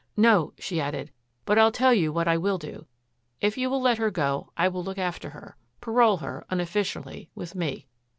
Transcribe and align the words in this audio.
"No," 0.17 0.53
she 0.57 0.81
added, 0.81 1.11
"but 1.45 1.59
I'll 1.59 1.71
tell 1.71 1.93
you 1.93 2.11
what 2.11 2.27
I 2.27 2.35
will 2.35 2.57
do. 2.57 2.87
If 3.39 3.55
you 3.55 3.69
will 3.69 3.81
let 3.83 3.99
her 3.99 4.09
go 4.09 4.51
I 4.57 4.67
will 4.67 4.83
look 4.83 4.97
after 4.97 5.29
her. 5.29 5.55
Parole 5.79 6.17
her, 6.17 6.43
unofficially, 6.49 7.29
with 7.35 7.53
me." 7.53 7.85